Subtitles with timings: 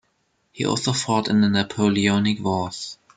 [0.51, 2.97] He also fought in the Napoleonic Wars.